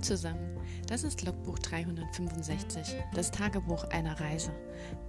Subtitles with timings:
[0.00, 4.52] Zusammen, das ist Logbuch 365, das Tagebuch einer Reise.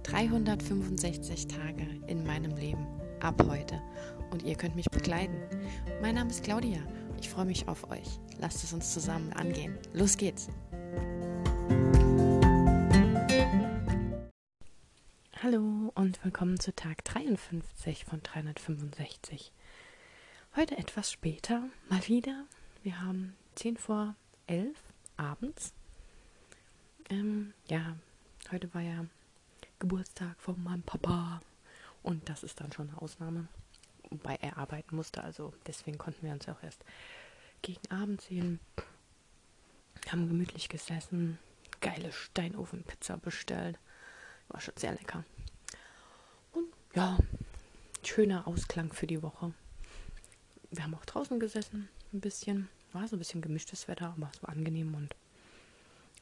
[0.02, 2.86] 365 Tage in meinem Leben,
[3.20, 3.80] ab heute.
[4.30, 5.40] Und ihr könnt mich begleiten.
[6.02, 6.80] Mein Name ist Claudia,
[7.20, 8.18] ich freue mich auf euch.
[8.38, 9.78] Lasst es uns zusammen angehen.
[9.92, 10.48] Los geht's!
[15.42, 19.52] Hallo und willkommen zu Tag 53 von 365.
[20.56, 22.44] Heute etwas später, mal wieder.
[22.82, 24.89] Wir haben 10 vor elf
[25.20, 25.74] abends.
[27.10, 27.96] Ähm, ja,
[28.50, 29.04] heute war ja
[29.78, 31.42] Geburtstag von meinem Papa
[32.02, 33.48] und das ist dann schon eine Ausnahme,
[34.08, 36.84] wobei er arbeiten musste, also deswegen konnten wir uns auch erst
[37.62, 38.60] gegen Abend sehen.
[40.10, 41.38] Haben gemütlich gesessen,
[41.80, 43.78] geile Steinofenpizza bestellt,
[44.48, 45.24] war schon sehr lecker.
[46.52, 47.18] Und ja,
[48.02, 49.52] schöner Ausklang für die Woche.
[50.70, 54.42] Wir haben auch draußen gesessen, ein bisschen war so ein bisschen gemischtes Wetter, aber es
[54.42, 55.14] war angenehm und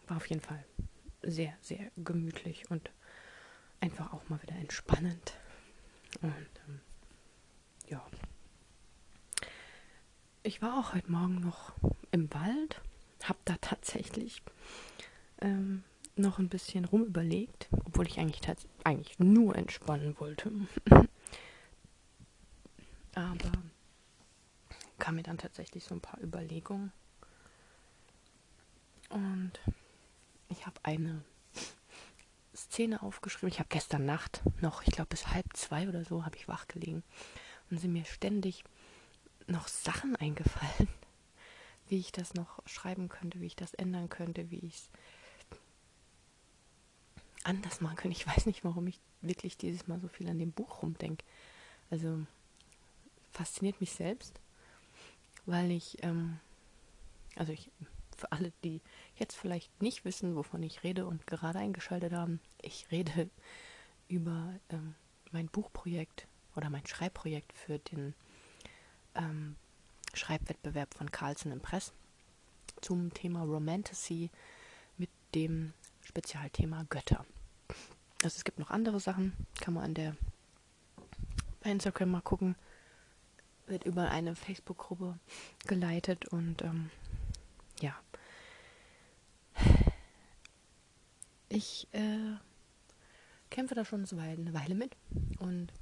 [0.09, 0.65] war auf jeden Fall
[1.23, 2.91] sehr, sehr gemütlich und
[3.81, 5.35] einfach auch mal wieder entspannend.
[6.23, 6.33] Und
[6.67, 6.81] ähm,
[7.89, 8.05] ja.
[10.43, 11.73] Ich war auch heute Morgen noch
[12.11, 12.81] im Wald,
[13.25, 14.43] habe da tatsächlich
[15.41, 15.85] ähm,
[16.17, 18.41] noch ein bisschen rumüberlegt, obwohl ich eigentlich,
[18.85, 20.51] eigentlich nur entspannen wollte.
[23.15, 23.53] Aber
[24.99, 26.93] kam mir dann tatsächlich so ein paar Überlegungen.
[29.11, 29.53] Und
[30.49, 31.23] ich habe eine
[32.55, 33.49] Szene aufgeschrieben.
[33.49, 36.67] Ich habe gestern Nacht noch, ich glaube bis halb zwei oder so, habe ich wach
[36.69, 37.03] gelegen.
[37.71, 38.65] Und sind mir ständig
[39.47, 40.89] noch Sachen eingefallen,
[41.89, 44.91] wie ich das noch schreiben könnte, wie ich das ändern könnte, wie ich es
[47.45, 48.17] anders machen könnte.
[48.17, 51.25] Ich weiß nicht, warum ich wirklich dieses Mal so viel an dem Buch rumdenke.
[51.91, 52.21] Also
[53.33, 54.41] fasziniert mich selbst
[55.49, 56.39] weil ich, ähm,
[57.35, 57.71] also ich,
[58.19, 58.81] für alle, die
[59.17, 63.31] jetzt vielleicht nicht wissen, wovon ich rede und gerade eingeschaltet haben, ich rede
[64.09, 64.95] über ähm,
[65.33, 66.27] mein Buchprojekt
[66.57, 68.15] oder mein Schreibprojekt für den
[69.15, 69.57] ähm,
[70.15, 71.93] Schreibwettbewerb von Carlsen Impress
[72.81, 74.31] zum Thema Romantasy
[74.97, 77.25] mit dem Spezialthema Götter.
[78.23, 80.17] Also es gibt noch andere Sachen, kann man an der
[81.61, 82.57] bei Instagram mal gucken
[83.69, 85.19] wird über eine Facebook-Gruppe
[85.67, 86.91] geleitet und ähm,
[87.81, 87.95] ja.
[91.59, 92.37] Ich äh,
[93.51, 94.95] kämpfe da schon so eine Weile mit
[95.41, 95.73] und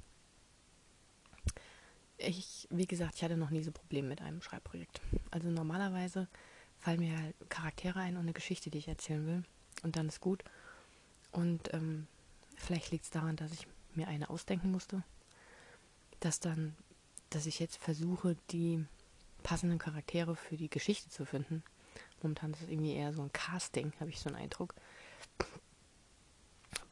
[2.17, 5.01] ich, wie gesagt, ich hatte noch nie so Probleme mit einem Schreibprojekt.
[5.29, 6.27] Also normalerweise
[6.79, 9.43] fallen mir halt Charaktere ein und eine Geschichte, die ich erzählen will
[9.83, 10.43] und dann ist gut.
[11.31, 12.07] Und ähm,
[12.55, 15.03] vielleicht liegt es daran, dass ich mir eine ausdenken musste,
[16.21, 16.75] dass dann
[17.29, 18.83] dass ich jetzt versuche, die
[19.43, 21.61] passenden Charaktere für die Geschichte zu finden.
[22.23, 24.73] Momentan ist es irgendwie eher so ein Casting, habe ich so einen Eindruck.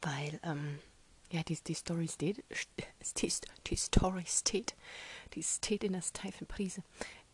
[0.06, 0.78] Weil, ähm,
[1.32, 2.44] ja, die, die Story steht,
[3.20, 3.32] die,
[3.66, 4.76] die Story steht,
[5.34, 6.84] die steht in der steifen Prise.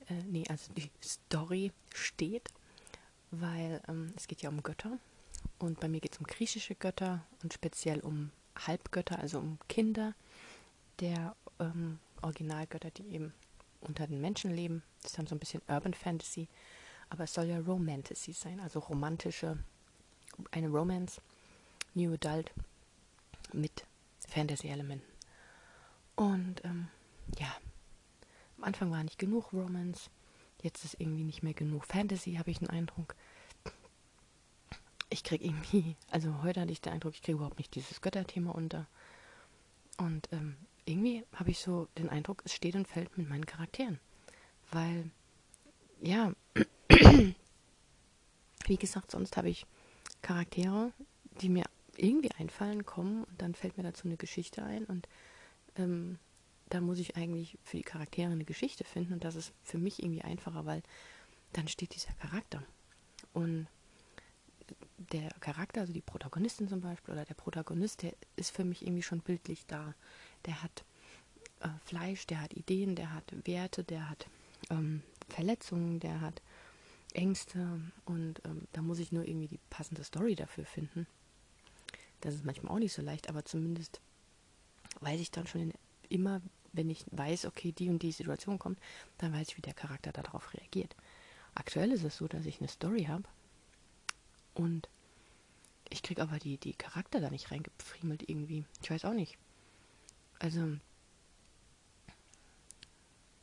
[0.08, 2.48] Äh, nee, also die Story steht,
[3.30, 4.98] weil ähm, es geht ja um Götter.
[5.58, 8.30] Und bei mir geht es um griechische Götter und speziell um
[8.66, 10.14] Halbgötter, also um Kinder
[11.00, 13.34] der ähm, Originalgötter, die eben
[13.82, 14.82] unter den Menschen leben.
[15.02, 16.48] Das ist dann so ein bisschen Urban Fantasy,
[17.10, 19.58] aber es soll ja Romantasy sein, also romantische,
[20.52, 21.20] eine Romance,
[21.94, 22.52] New Adult
[23.52, 23.84] mit
[24.28, 25.06] Fantasy-Elementen.
[26.16, 26.88] Und ähm,
[27.38, 27.54] ja,
[28.58, 30.10] am Anfang war nicht genug Romance,
[30.62, 33.14] jetzt ist irgendwie nicht mehr genug Fantasy, habe ich den Eindruck.
[35.10, 38.50] Ich kriege irgendwie, also heute hatte ich den Eindruck, ich kriege überhaupt nicht dieses Götterthema
[38.52, 38.86] unter.
[39.98, 43.98] Und ähm, irgendwie habe ich so den Eindruck, es steht und fällt mit meinen Charakteren.
[44.70, 45.10] Weil,
[46.00, 46.32] ja,
[48.66, 49.66] wie gesagt, sonst habe ich
[50.22, 50.92] Charaktere,
[51.40, 51.64] die mir
[52.02, 55.08] irgendwie einfallen, kommen und dann fällt mir dazu eine Geschichte ein und
[55.76, 56.18] ähm,
[56.68, 60.02] da muss ich eigentlich für die Charaktere eine Geschichte finden und das ist für mich
[60.02, 60.82] irgendwie einfacher, weil
[61.52, 62.62] dann steht dieser Charakter.
[63.34, 63.66] Und
[64.96, 69.02] der Charakter, also die Protagonistin zum Beispiel oder der Protagonist, der ist für mich irgendwie
[69.02, 69.94] schon bildlich da
[70.46, 70.84] der hat
[71.60, 74.26] äh, Fleisch, der hat Ideen, der hat Werte, der hat
[74.70, 76.42] ähm, Verletzungen, der hat
[77.14, 81.06] Ängste und ähm, da muss ich nur irgendwie die passende Story dafür finden.
[82.22, 84.00] Das ist manchmal auch nicht so leicht, aber zumindest
[85.00, 85.72] weiß ich dann schon
[86.08, 86.40] immer,
[86.72, 88.78] wenn ich weiß, okay, die und die Situation kommt,
[89.18, 90.94] dann weiß ich, wie der Charakter darauf reagiert.
[91.54, 93.24] Aktuell ist es so, dass ich eine Story habe
[94.54, 94.88] und
[95.90, 98.64] ich kriege aber die, die Charakter da nicht reingefriemelt irgendwie.
[98.82, 99.36] Ich weiß auch nicht.
[100.38, 100.76] Also,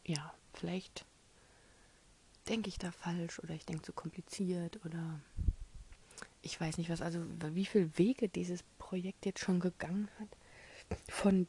[0.06, 1.06] ja, vielleicht
[2.48, 5.20] denke ich da falsch oder ich denke zu kompliziert oder
[6.42, 7.20] ich weiß nicht was, also
[7.54, 10.28] wie viele Wege dieses Projekt jetzt schon gegangen hat.
[11.08, 11.48] Von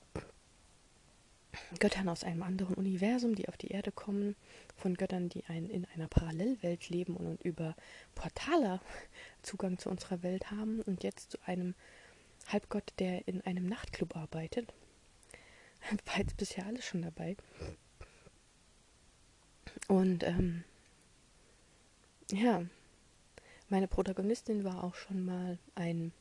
[1.78, 4.37] Göttern aus einem anderen Universum, die auf die Erde kommen,
[4.76, 7.75] von Göttern, die ein, in einer Parallelwelt leben und, und über
[8.14, 8.81] Portale
[9.42, 11.75] Zugang zu unserer Welt haben und jetzt zu einem
[12.48, 14.72] Halbgott, der in einem Nachtclub arbeitet.
[16.06, 17.37] War jetzt bisher alles schon dabei.
[19.88, 20.64] Und ähm,
[22.31, 22.64] ja,
[23.70, 26.12] meine Protagonistin war auch schon mal ein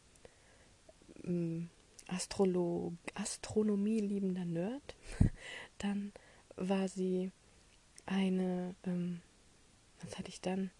[1.24, 1.69] ähm,
[2.07, 4.96] Astrolo Astronomie liebender Nerd.
[5.80, 6.13] Dann
[6.56, 7.31] war sie
[8.06, 9.22] eine, ähm,
[10.01, 10.72] was hatte ich dann?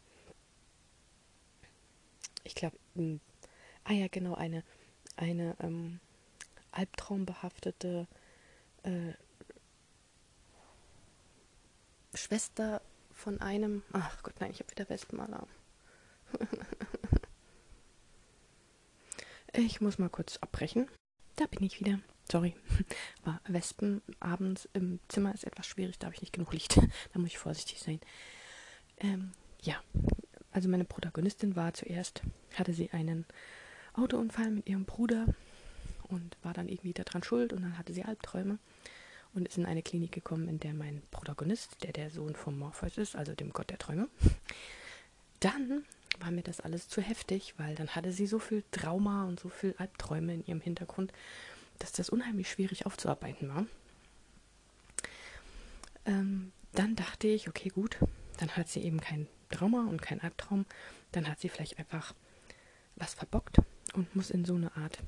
[2.44, 2.78] Ich glaube,
[3.84, 4.64] ah ja, genau, eine,
[5.16, 6.00] eine ähm,
[6.72, 8.08] albtraumbehaftete
[8.84, 9.14] äh,
[12.14, 12.82] Schwester
[13.12, 13.84] von einem.
[13.94, 15.48] Ach Gott, nein, ich habe wieder Wespenalarm.
[19.54, 20.88] ich muss mal kurz abbrechen.
[21.36, 22.00] Da bin ich wieder.
[22.32, 22.56] Sorry.
[23.24, 26.78] Aber Wespen abends im Zimmer ist etwas schwierig, da habe ich nicht genug Licht.
[27.14, 28.00] da muss ich vorsichtig sein.
[28.98, 29.32] Ähm,
[29.62, 29.82] ja,
[30.52, 32.22] also meine Protagonistin war zuerst,
[32.56, 33.26] hatte sie einen
[33.94, 35.26] Autounfall mit ihrem Bruder
[36.04, 38.58] und war dann irgendwie daran schuld und dann hatte sie Albträume
[39.34, 42.98] und ist in eine Klinik gekommen, in der mein Protagonist, der der Sohn von Morpheus
[42.98, 44.10] ist, also dem Gott der Träume,
[45.40, 45.86] dann
[46.22, 49.50] war mir das alles zu heftig, weil dann hatte sie so viel Trauma und so
[49.50, 51.12] viel Albträume in ihrem Hintergrund,
[51.80, 53.66] dass das unheimlich schwierig aufzuarbeiten war.
[56.06, 57.98] Ähm, dann dachte ich, okay, gut,
[58.38, 60.66] dann hat sie eben kein Trauma und kein Albtraum,
[61.12, 62.14] dann hat sie vielleicht einfach
[62.96, 63.58] was verbockt
[63.94, 65.00] und muss in so eine Art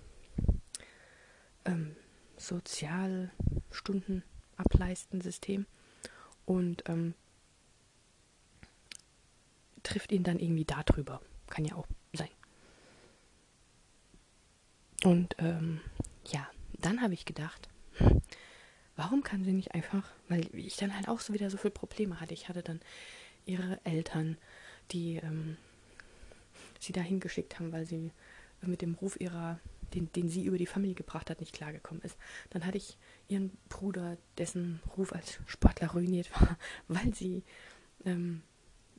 [1.66, 1.96] ähm,
[2.38, 4.24] Sozialstunden
[4.58, 5.66] ableisten System
[6.46, 7.14] und ähm,
[9.84, 11.22] trifft ihn dann irgendwie darüber.
[11.48, 12.30] Kann ja auch sein.
[15.04, 15.82] Und ähm,
[16.26, 16.48] ja,
[16.80, 17.70] dann habe ich gedacht,
[18.96, 22.20] warum kann sie nicht einfach, weil ich dann halt auch so wieder so viele Probleme
[22.20, 22.34] hatte.
[22.34, 22.80] Ich hatte dann
[23.46, 24.38] ihre Eltern,
[24.92, 25.58] die ähm,
[26.80, 28.12] sie dahin geschickt haben, weil sie
[28.62, 29.60] mit dem Ruf ihrer,
[29.94, 32.18] den, den sie über die Familie gebracht hat, nicht klargekommen ist.
[32.52, 32.98] Dann hatte ich
[33.28, 36.58] ihren Bruder, dessen Ruf als Sportler ruiniert war,
[36.88, 37.44] weil sie
[38.06, 38.44] ähm,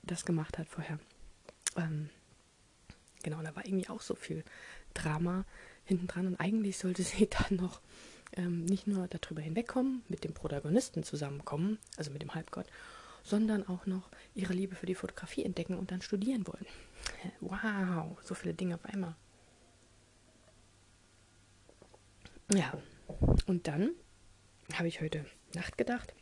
[0.02, 0.98] das gemacht hat vorher.
[1.76, 2.10] Ähm,
[3.22, 4.44] genau, da war irgendwie auch so viel
[4.94, 5.44] Drama
[5.84, 7.80] hinten dran und eigentlich sollte sie dann noch
[8.36, 12.66] ähm, nicht nur darüber hinwegkommen, mit dem Protagonisten zusammenkommen, also mit dem Halbgott,
[13.22, 16.66] sondern auch noch ihre Liebe für die Fotografie entdecken und dann studieren wollen.
[17.40, 19.14] Wow, so viele Dinge auf einmal.
[22.52, 22.72] Ja,
[23.46, 23.92] und dann
[24.74, 25.24] habe ich heute
[25.54, 26.14] Nacht gedacht,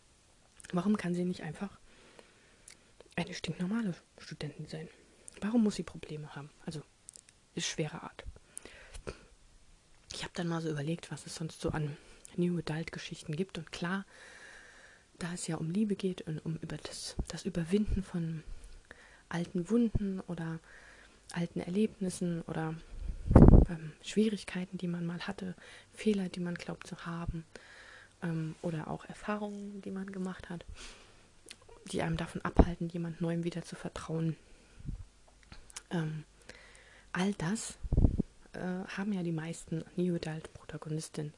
[0.72, 1.79] warum kann sie nicht einfach
[3.20, 4.88] eine stinknormale Studentin sein.
[5.40, 6.50] Warum muss sie Probleme haben?
[6.64, 6.82] Also,
[7.54, 8.24] ist schwere Art.
[10.12, 11.96] Ich habe dann mal so überlegt, was es sonst so an
[12.36, 13.58] New Adult Geschichten gibt.
[13.58, 14.04] Und klar,
[15.18, 18.42] da es ja um Liebe geht und um über das, das Überwinden von
[19.28, 20.58] alten Wunden oder
[21.32, 22.74] alten Erlebnissen oder
[23.68, 25.54] ähm, Schwierigkeiten, die man mal hatte,
[25.92, 27.44] Fehler, die man glaubt zu haben
[28.22, 30.64] ähm, oder auch Erfahrungen, die man gemacht hat
[31.86, 34.36] die einem davon abhalten, jemand Neuem wieder zu vertrauen.
[35.90, 36.24] Ähm,
[37.12, 37.78] all das
[38.52, 41.32] äh, haben ja die meisten New Adult Protagonisten.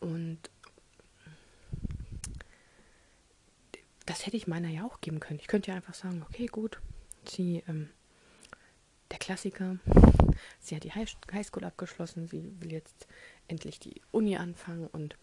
[0.00, 0.38] Und
[4.06, 5.38] das hätte ich meiner ja auch geben können.
[5.38, 6.80] Ich könnte ja einfach sagen, okay, gut,
[7.24, 7.90] sie, ähm,
[9.10, 9.76] der Klassiker,
[10.60, 13.06] sie hat die Highschool abgeschlossen, sie will jetzt
[13.48, 15.16] endlich die Uni anfangen und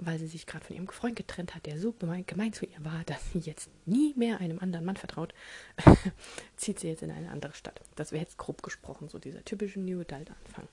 [0.00, 3.02] weil sie sich gerade von ihrem Freund getrennt hat, der so gemein, zu ihr war,
[3.04, 5.34] dass sie jetzt nie mehr einem anderen Mann vertraut,
[6.56, 7.80] zieht sie jetzt in eine andere Stadt.
[7.96, 10.68] Das wäre jetzt grob gesprochen, so dieser typische New Adult-Anfang.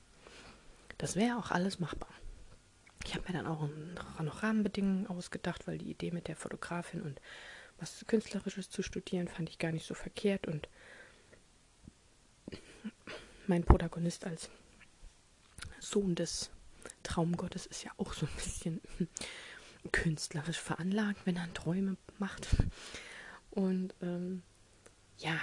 [1.00, 2.10] Das wäre auch alles machbar.
[3.04, 3.68] Ich habe mir dann auch
[4.24, 7.20] noch Rahmenbedingungen ausgedacht, weil die Idee mit der Fotografin und
[7.80, 10.70] was Künstlerisches zu studieren fand ich gar nicht so verkehrt und
[13.48, 14.50] mein Protagonist als
[15.80, 16.52] Sohn des
[17.06, 18.82] Traumgottes ist ja auch so ein bisschen
[19.92, 22.48] künstlerisch veranlagt, wenn er Träume macht.
[23.52, 24.44] Und ähm,
[25.18, 25.40] ja,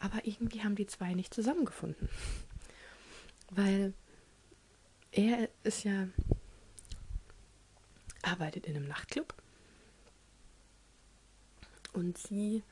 [0.00, 2.08] aber irgendwie haben die zwei nicht zusammengefunden.
[3.50, 3.94] Weil
[5.12, 6.08] er ist ja,
[8.22, 9.34] arbeitet in einem Nachtclub
[11.92, 12.62] und sie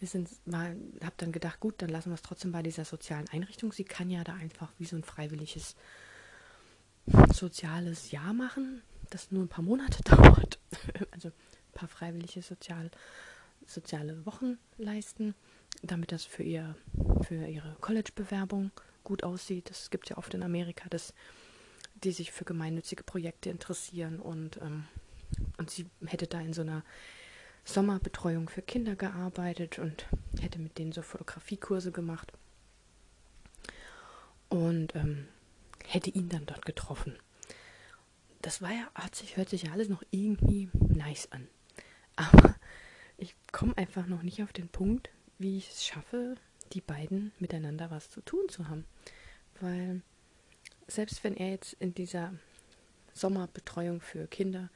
[0.00, 3.28] ist ins, mal, hab dann gedacht, gut, dann lassen wir es trotzdem bei dieser sozialen
[3.28, 3.72] Einrichtung.
[3.72, 5.76] Sie kann ja da einfach wie so ein freiwilliges
[7.32, 10.58] soziales Jahr machen, das nur ein paar Monate dauert.
[11.10, 12.90] also ein paar freiwillige Sozial,
[13.66, 15.34] soziale Wochen leisten,
[15.82, 16.76] damit das für, ihr,
[17.22, 18.70] für ihre College-Bewerbung
[19.04, 19.70] gut aussieht.
[19.70, 21.14] Das gibt es ja oft in Amerika, dass
[22.04, 24.84] die sich für gemeinnützige Projekte interessieren und, ähm,
[25.58, 26.84] und sie hätte da in so einer
[27.64, 30.06] Sommerbetreuung für Kinder gearbeitet und
[30.40, 32.32] hätte mit denen so Fotografiekurse gemacht
[34.48, 35.28] und ähm,
[35.86, 37.16] hätte ihn dann dort getroffen.
[38.40, 41.46] Das war ja, sich, hört sich ja alles noch irgendwie nice an.
[42.16, 42.56] Aber
[43.16, 46.36] ich komme einfach noch nicht auf den Punkt, wie ich es schaffe,
[46.72, 48.84] die beiden miteinander was zu tun zu haben.
[49.60, 50.02] Weil
[50.88, 52.34] selbst wenn er jetzt in dieser
[53.12, 54.70] Sommerbetreuung für Kinder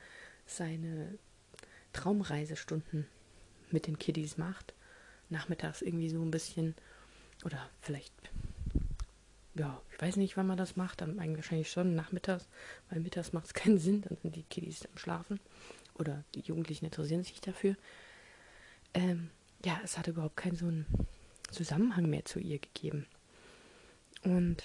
[0.47, 1.19] seine
[1.93, 3.07] Traumreisestunden
[3.71, 4.75] mit den Kiddies macht,
[5.29, 6.75] nachmittags irgendwie so ein bisschen,
[7.45, 8.13] oder vielleicht,
[9.59, 12.49] ja, ich weiß nicht, wann man das macht, dann eigentlich wahrscheinlich schon nachmittags,
[12.91, 15.41] weil mittags macht es keinen Sinn, dann sind die Kiddies am Schlafen
[15.95, 17.77] oder die Jugendlichen interessieren sich dafür.
[18.95, 19.31] Ähm,
[19.65, 20.87] ja, es hat überhaupt keinen so einen
[21.51, 23.07] Zusammenhang mehr zu ihr gegeben.
[24.23, 24.63] Und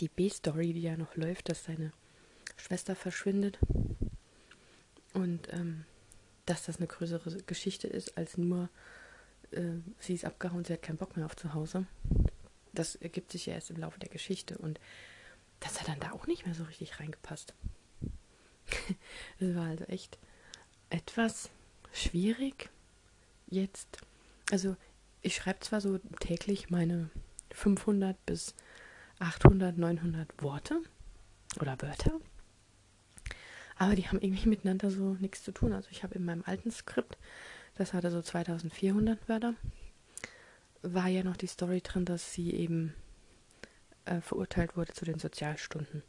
[0.00, 1.92] die B-Story, die ja noch läuft, dass seine
[2.56, 3.58] Schwester verschwindet
[5.12, 5.84] und ähm,
[6.46, 8.68] dass das eine größere Geschichte ist als nur,
[9.50, 11.86] äh, sie ist abgehauen, sie hat keinen Bock mehr auf zu Hause.
[12.78, 14.80] Das ergibt sich ja erst im Laufe der Geschichte und
[15.60, 17.54] das hat dann da auch nicht mehr so richtig reingepasst.
[19.38, 20.18] Es war also echt
[20.90, 21.50] etwas
[21.92, 22.70] schwierig
[23.48, 23.98] jetzt.
[24.50, 24.76] Also
[25.22, 27.10] ich schreibe zwar so täglich meine
[27.52, 28.54] 500 bis
[29.18, 30.80] 800, 900 Worte
[31.60, 32.20] oder Wörter,
[33.76, 35.72] aber die haben irgendwie miteinander so nichts zu tun.
[35.72, 37.16] Also ich habe in meinem alten Skript,
[37.76, 39.54] das hatte so 2400 Wörter,
[40.94, 42.94] war ja noch die Story drin, dass sie eben
[44.04, 46.02] äh, verurteilt wurde zu den Sozialstunden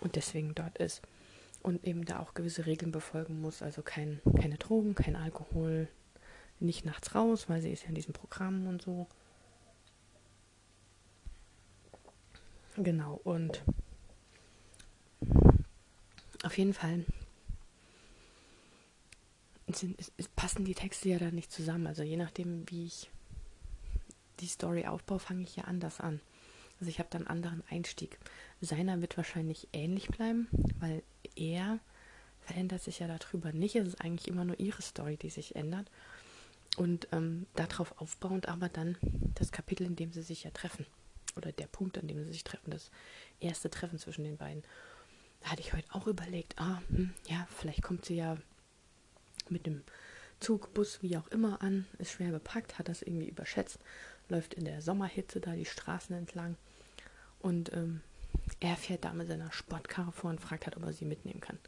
[0.00, 1.02] und deswegen dort ist
[1.62, 5.88] und eben da auch gewisse Regeln befolgen muss, also kein, keine Drogen, kein Alkohol,
[6.60, 9.06] nicht nachts raus, weil sie ist ja in diesem Programm und so.
[12.76, 13.62] Genau, und
[16.42, 17.04] auf jeden Fall
[19.68, 19.96] sind,
[20.34, 21.86] passen die Texte ja dann nicht zusammen.
[21.86, 23.10] Also je nachdem, wie ich
[24.42, 26.20] die Story aufbaue, fange ich ja anders an.
[26.80, 28.18] Also ich habe dann einen anderen Einstieg.
[28.60, 30.48] Seiner wird wahrscheinlich ähnlich bleiben,
[30.80, 31.02] weil
[31.36, 31.78] er
[32.40, 33.76] verändert sich ja darüber nicht.
[33.76, 35.90] Es ist eigentlich immer nur ihre Story, die sich ändert.
[36.76, 38.96] Und ähm, darauf aufbauend aber dann
[39.34, 40.86] das Kapitel, in dem sie sich ja treffen.
[41.36, 42.90] Oder der Punkt, an dem sie sich treffen, das
[43.40, 44.62] erste Treffen zwischen den beiden.
[45.40, 48.36] Da hatte ich heute auch überlegt, ah, hm, ja, vielleicht kommt sie ja
[49.48, 49.82] mit dem
[50.40, 53.78] Zug, Bus, wie auch immer an, ist schwer bepackt, hat das irgendwie überschätzt,
[54.28, 56.56] läuft in der Sommerhitze da die Straßen entlang
[57.40, 58.00] und ähm,
[58.60, 61.58] er fährt da mit seiner Sportkarre vor und fragt halt, ob er sie mitnehmen kann.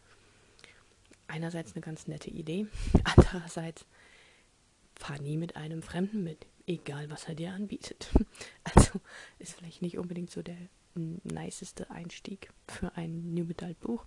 [1.26, 2.66] Einerseits eine ganz nette Idee,
[3.04, 3.84] andererseits
[4.94, 8.10] fahr nie mit einem Fremden mit, egal was er dir anbietet.
[8.64, 9.00] Also
[9.38, 10.56] ist vielleicht nicht unbedingt so der
[10.94, 14.06] niceste Einstieg für ein New Adult Buch.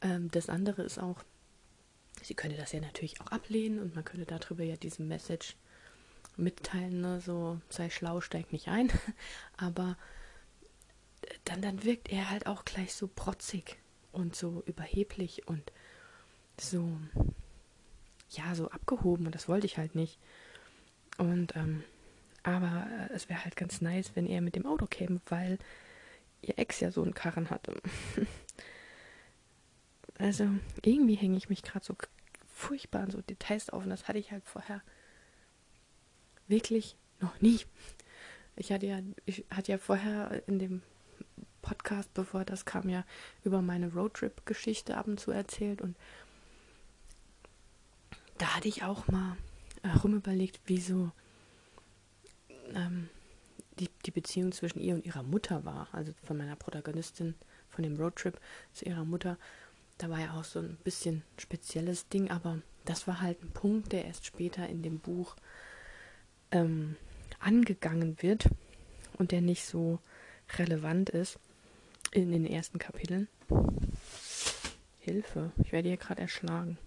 [0.00, 1.22] Ähm, das andere ist auch,
[2.22, 5.56] sie könnte das ja natürlich auch ablehnen und man könnte darüber ja diese Message
[6.36, 7.20] mitteilen, ne?
[7.20, 8.90] so sei schlau, steig nicht ein.
[9.56, 9.96] Aber
[11.44, 13.78] dann, dann wirkt er halt auch gleich so protzig
[14.12, 15.72] und so überheblich und
[16.58, 16.98] so,
[18.30, 20.18] ja, so abgehoben und das wollte ich halt nicht.
[21.18, 21.82] Und, ähm,
[22.42, 25.58] aber äh, es wäre halt ganz nice, wenn er mit dem Auto käme, weil
[26.42, 27.80] ihr Ex ja so einen Karren hatte.
[30.18, 30.48] also
[30.82, 31.96] irgendwie hänge ich mich gerade so
[32.46, 34.80] furchtbar an so Details auf und das hatte ich halt vorher
[36.48, 37.60] wirklich noch nie.
[38.56, 40.82] Ich hatte ja, ich hatte ja vorher in dem
[41.62, 43.04] Podcast, bevor das kam, ja
[43.44, 45.96] über meine Roadtrip-Geschichte ab und zu erzählt und
[48.38, 49.36] da hatte ich auch mal
[49.82, 51.10] herumüberlegt, wieso
[52.74, 53.08] ähm,
[53.78, 57.34] die, die Beziehung zwischen ihr und ihrer Mutter war, also von meiner Protagonistin
[57.68, 58.40] von dem Roadtrip
[58.72, 59.38] zu ihrer Mutter.
[59.98, 63.92] Da war ja auch so ein bisschen spezielles Ding, aber das war halt ein Punkt,
[63.92, 65.36] der erst später in dem Buch
[66.56, 66.96] ähm,
[67.38, 68.48] angegangen wird
[69.18, 69.98] und der nicht so
[70.58, 71.38] relevant ist
[72.12, 73.28] in den ersten Kapiteln.
[75.00, 76.78] Hilfe, ich werde hier gerade erschlagen.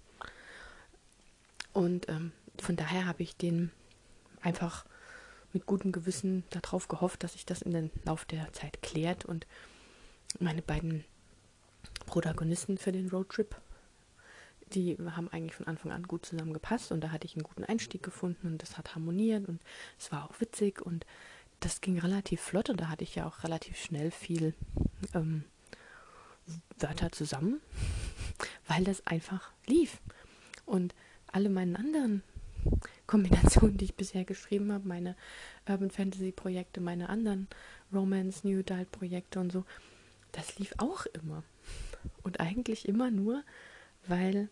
[1.72, 3.72] Und ähm, von daher habe ich den
[4.42, 4.86] einfach
[5.54, 9.48] mit gutem Gewissen darauf gehofft, dass sich das in den Lauf der Zeit klärt und
[10.40, 11.06] meine beiden
[12.06, 13.56] Protagonisten für den Roadtrip,
[14.74, 18.04] die haben eigentlich von Anfang an gut zusammengepasst und da hatte ich einen guten Einstieg
[18.04, 19.62] gefunden und das hat harmoniert und
[19.98, 21.06] es war auch witzig und
[21.60, 24.54] das ging relativ flott und da hatte ich ja auch relativ schnell viel
[25.14, 25.44] ähm,
[26.80, 27.62] Wörter zusammen,
[28.68, 30.00] weil das einfach lief.
[30.66, 30.96] Und
[31.28, 32.24] alle meinen anderen
[33.08, 35.16] Kombinationen, die ich bisher geschrieben habe, meine
[35.68, 37.48] Urban Fantasy Projekte, meine anderen
[37.94, 39.66] Romance, New Adult Projekte und so,
[40.32, 41.44] das lief auch immer.
[42.24, 43.44] Und eigentlich immer nur,
[44.08, 44.50] weil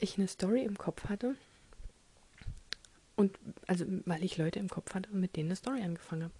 [0.00, 1.36] ich eine Story im Kopf hatte.
[3.16, 6.34] Und also, weil ich Leute im Kopf hatte mit denen eine Story angefangen habe.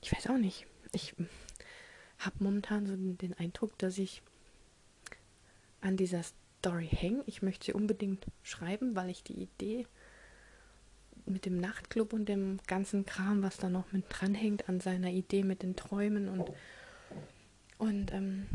[0.00, 0.66] Ich weiß auch nicht.
[0.92, 1.14] Ich
[2.18, 4.22] habe momentan so den Eindruck, dass ich
[5.80, 7.22] an dieser Story hänge.
[7.26, 9.86] Ich möchte sie unbedingt schreiben, weil ich die Idee
[11.26, 15.42] mit dem Nachtclub und dem ganzen Kram, was da noch mit dranhängt, an seiner Idee
[15.42, 16.50] mit den Träumen und,
[17.78, 18.46] und ähm,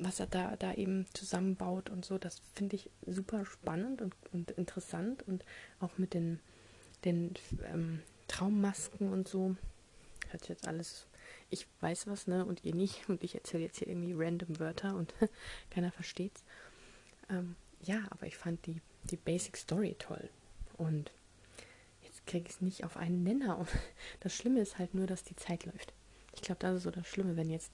[0.00, 4.50] was er da, da eben zusammenbaut und so, das finde ich super spannend und, und
[4.52, 5.44] interessant und
[5.78, 6.40] auch mit den,
[7.04, 7.34] den
[7.72, 9.56] ähm, Traummasken und so.
[10.30, 11.06] Hört jetzt alles,
[11.50, 14.94] ich weiß was, ne, und ihr nicht, und ich erzähle jetzt hier irgendwie random Wörter
[14.94, 15.14] und
[15.70, 16.44] keiner versteht's.
[17.28, 20.30] Ähm, ja, aber ich fand die, die Basic Story toll.
[20.76, 21.12] Und
[22.02, 23.58] jetzt kriege ich es nicht auf einen Nenner.
[23.58, 23.68] Und
[24.20, 25.92] das Schlimme ist halt nur, dass die Zeit läuft.
[26.34, 27.72] Ich glaube, das ist so das Schlimme, wenn jetzt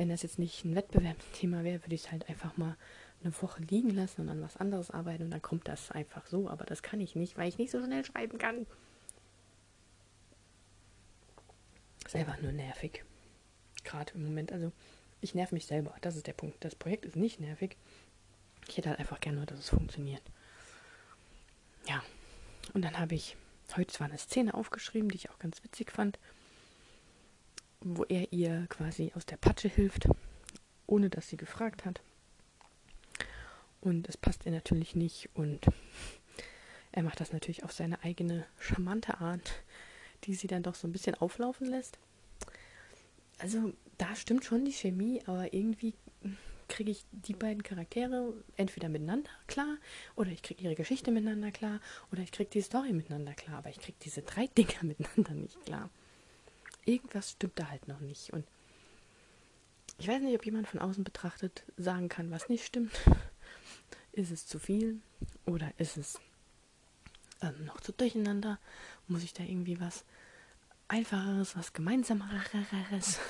[0.00, 2.74] wenn das jetzt nicht ein Wettbewerbsthema wäre, würde ich es halt einfach mal
[3.22, 6.48] eine Woche liegen lassen und an was anderes arbeiten und dann kommt das einfach so.
[6.48, 8.66] Aber das kann ich nicht, weil ich nicht so schnell schreiben kann.
[12.06, 13.04] ist einfach nur nervig.
[13.84, 14.52] Gerade im Moment.
[14.52, 14.72] Also
[15.20, 15.94] ich nerv mich selber.
[16.00, 16.64] Das ist der Punkt.
[16.64, 17.76] Das Projekt ist nicht nervig.
[18.68, 20.22] Ich hätte halt einfach gerne nur, dass es funktioniert.
[21.86, 22.02] Ja.
[22.72, 23.36] Und dann habe ich
[23.76, 26.18] heute zwar eine Szene aufgeschrieben, die ich auch ganz witzig fand
[27.80, 30.08] wo er ihr quasi aus der Patsche hilft,
[30.86, 32.00] ohne dass sie gefragt hat.
[33.80, 35.66] Und es passt ihr natürlich nicht und
[36.92, 39.62] er macht das natürlich auf seine eigene charmante Art,
[40.24, 41.98] die sie dann doch so ein bisschen auflaufen lässt.
[43.38, 45.94] Also da stimmt schon die Chemie, aber irgendwie
[46.68, 49.76] kriege ich die beiden Charaktere entweder miteinander klar
[50.14, 51.80] oder ich kriege ihre Geschichte miteinander klar
[52.12, 55.64] oder ich kriege die Story miteinander klar, aber ich kriege diese drei Dinger miteinander nicht
[55.64, 55.90] klar
[56.84, 58.32] irgendwas stimmt da halt noch nicht.
[58.32, 58.46] Und
[59.98, 62.92] ich weiß nicht, ob jemand von außen betrachtet sagen kann, was nicht stimmt.
[64.12, 65.00] Ist es zu viel
[65.46, 66.18] oder ist es
[67.42, 68.58] ähm, noch zu durcheinander?
[69.06, 70.04] Muss ich da irgendwie was
[70.88, 73.20] Einfacheres, was Gemeinsameres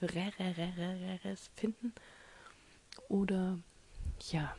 [1.54, 1.92] finden?
[3.08, 3.58] Oder
[4.30, 4.56] ja.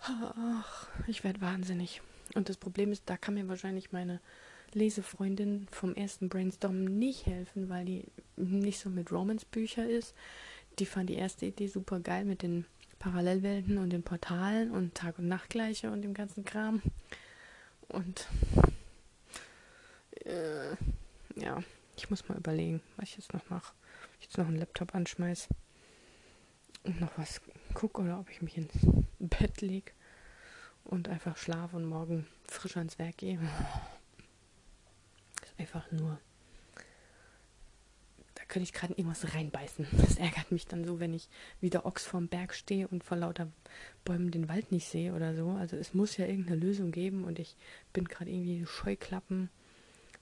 [0.00, 2.02] Ach, ich werde wahnsinnig.
[2.34, 4.20] Und das Problem ist, da kann mir wahrscheinlich meine
[4.74, 8.04] Lesefreundin vom ersten Brainstorm nicht helfen, weil die
[8.36, 10.14] nicht so mit Romance-Bücher ist.
[10.78, 12.64] Die fand die erste Idee super geil mit den
[12.98, 16.82] Parallelwelten und den Portalen und Tag- und Nachtgleiche und dem ganzen Kram.
[17.88, 18.28] Und
[20.24, 20.70] äh,
[21.36, 21.62] ja,
[21.96, 23.74] ich muss mal überlegen, was ich jetzt noch mache.
[24.18, 25.48] Ich jetzt noch einen Laptop anschmeiß
[26.84, 27.40] und noch was
[27.74, 28.72] gucke oder ob ich mich ins
[29.18, 29.92] Bett lege
[30.84, 33.38] und einfach schlafe und morgen frisch ans Werk gehe
[35.58, 36.18] einfach nur.
[38.34, 39.86] Da könnte ich gerade irgendwas reinbeißen.
[39.98, 41.28] Das ärgert mich dann so, wenn ich
[41.60, 43.48] wie der Ochs vorm Berg stehe und vor lauter
[44.04, 45.50] Bäumen den Wald nicht sehe oder so.
[45.50, 47.56] Also es muss ja irgendeine Lösung geben und ich
[47.92, 49.50] bin gerade irgendwie Scheuklappen,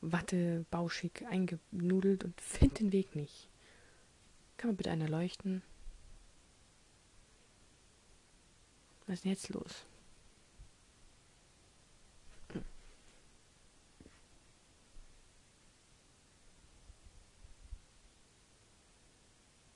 [0.01, 3.49] Watte, bauschig eingenudelt und finde den Weg nicht.
[4.57, 5.63] Kann man bitte einer leuchten?
[9.07, 9.87] Was ist denn jetzt los?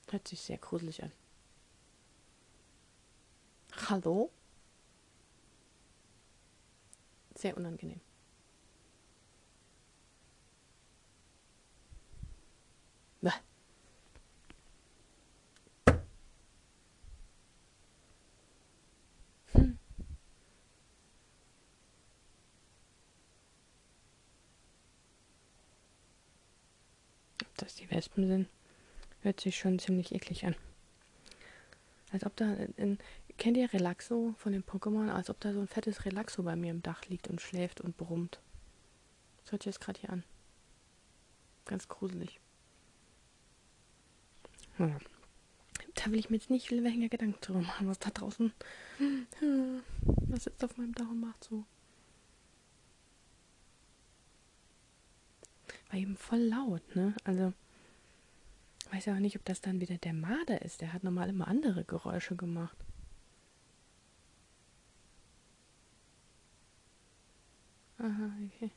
[0.09, 1.11] Hört sich sehr gruselig an.
[3.89, 4.31] Hallo?
[7.35, 7.99] Sehr unangenehm.
[13.21, 13.31] Bäh.
[19.53, 19.77] Hm.
[27.79, 28.49] Die Wespen sind?
[29.25, 30.55] Hört sich schon ziemlich eklig an.
[32.11, 32.99] Als ob da in,
[33.39, 35.09] kennt ihr Relaxo von den Pokémon?
[35.09, 37.97] Als ob da so ein fettes Relaxo bei mir im Dach liegt und schläft und
[37.97, 38.39] brummt.
[39.41, 40.23] Das hört sich jetzt gerade hier an.
[41.65, 42.39] Ganz gruselig.
[44.77, 44.95] Ja.
[45.95, 48.53] Da will ich mir jetzt nicht viel weniger Gedanken drüber machen, was da draußen.
[50.27, 51.65] Was sitzt auf meinem Dach und macht so.
[55.89, 57.15] War eben voll laut, ne?
[57.23, 57.53] Also
[58.93, 60.81] weiß ja auch nicht, ob das dann wieder der Marder ist.
[60.81, 62.77] Der hat normal immer andere Geräusche gemacht.
[67.97, 68.71] Aha, okay.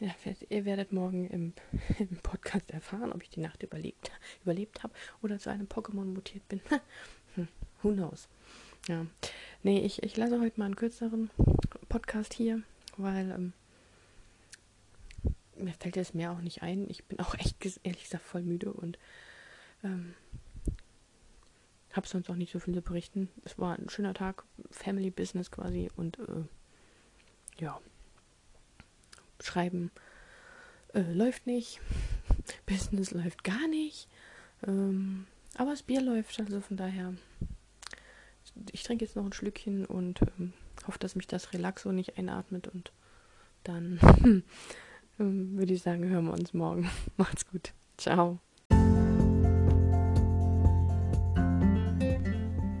[0.00, 0.10] Ja,
[0.48, 1.52] ihr werdet morgen im,
[1.98, 4.10] im, Podcast erfahren, ob ich die Nacht überlebt,
[4.42, 6.60] überlebt habe oder zu einem Pokémon mutiert bin.
[7.36, 7.48] hm,
[7.82, 8.28] who knows.
[8.88, 9.06] Ja.
[9.62, 11.30] Nee, ich, ich lasse heute mal einen kürzeren
[11.88, 12.62] Podcast hier,
[12.96, 13.52] weil ähm,
[15.56, 16.88] mir fällt es mehr auch nicht ein.
[16.88, 18.98] Ich bin auch echt, ehrlich gesagt, voll müde und
[19.82, 20.14] ähm,
[21.92, 23.28] habe sonst auch nicht so viel zu berichten.
[23.44, 26.44] Es war ein schöner Tag, Family Business quasi und äh,
[27.58, 27.80] ja,
[29.40, 29.90] schreiben
[30.92, 31.80] äh, läuft nicht,
[32.66, 34.08] Business läuft gar nicht,
[34.66, 37.14] ähm, aber das Bier läuft, also von daher,
[38.72, 40.52] ich trinke jetzt noch ein Schlückchen und ähm,
[40.86, 42.92] hoffe, dass mich das Relaxo nicht einatmet und
[43.62, 44.00] dann
[45.18, 46.88] ähm, würde ich sagen, hören wir uns morgen.
[47.16, 47.72] Macht's gut.
[47.96, 48.38] Ciao.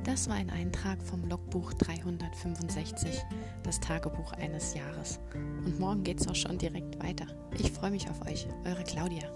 [0.04, 3.20] Das war ein Eintrag vom Logbuch 365,
[3.64, 5.18] das Tagebuch eines Jahres.
[5.34, 7.26] Und morgen geht's auch schon direkt weiter.
[7.58, 9.28] Ich freue mich auf euch, eure Claudia.